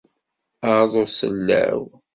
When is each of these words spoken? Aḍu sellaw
Aḍu 0.73 1.03
sellaw 1.17 1.81